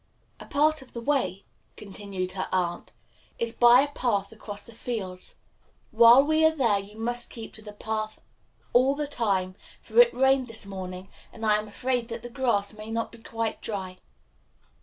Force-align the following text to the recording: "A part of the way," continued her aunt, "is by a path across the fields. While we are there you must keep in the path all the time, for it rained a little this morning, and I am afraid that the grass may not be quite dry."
"A 0.39 0.47
part 0.47 0.81
of 0.81 0.93
the 0.93 0.99
way," 0.99 1.45
continued 1.77 2.31
her 2.31 2.49
aunt, 2.51 2.91
"is 3.37 3.53
by 3.53 3.81
a 3.81 3.87
path 3.91 4.31
across 4.31 4.65
the 4.65 4.73
fields. 4.73 5.35
While 5.91 6.23
we 6.23 6.43
are 6.43 6.55
there 6.55 6.79
you 6.79 6.97
must 6.97 7.29
keep 7.29 7.59
in 7.59 7.65
the 7.65 7.71
path 7.71 8.19
all 8.73 8.95
the 8.95 9.05
time, 9.05 9.55
for 9.79 9.99
it 10.01 10.11
rained 10.11 10.15
a 10.15 10.25
little 10.33 10.45
this 10.47 10.65
morning, 10.65 11.09
and 11.31 11.45
I 11.45 11.57
am 11.59 11.67
afraid 11.67 12.07
that 12.09 12.23
the 12.23 12.31
grass 12.31 12.73
may 12.75 12.89
not 12.89 13.11
be 13.11 13.19
quite 13.19 13.61
dry." 13.61 13.99